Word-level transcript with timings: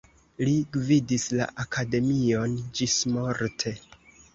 Li 0.47 0.53
gvidis 0.77 1.27
la 1.41 1.49
akademion 1.67 2.59
ĝismorte. 2.81 3.81